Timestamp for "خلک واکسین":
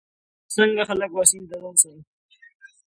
0.89-1.43